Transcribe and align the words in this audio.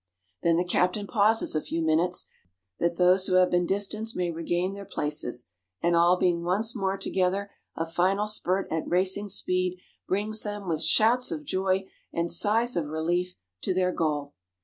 Then 0.41 0.57
the 0.57 0.65
captain 0.65 1.05
pauses 1.05 1.53
a 1.53 1.61
few 1.61 1.79
minutes, 1.83 2.25
that 2.79 2.95
those 2.95 3.27
who 3.27 3.35
have 3.35 3.51
been 3.51 3.67
distanced 3.67 4.15
may 4.15 4.31
regain 4.31 4.73
their 4.73 4.83
places; 4.83 5.51
and 5.79 5.95
all 5.95 6.17
being 6.17 6.43
once 6.43 6.75
more 6.75 6.97
together, 6.97 7.51
a 7.75 7.85
final 7.85 8.25
spurt 8.25 8.65
at 8.71 8.87
racing 8.89 9.29
speed 9.29 9.79
brings 10.07 10.41
them, 10.41 10.67
with 10.67 10.81
shouts 10.81 11.29
of 11.31 11.45
joy 11.45 11.87
and 12.11 12.31
sighs 12.31 12.75
of 12.75 12.87
relief, 12.87 13.35
to 13.61 13.75
their 13.75 13.91
goal. 13.91 14.33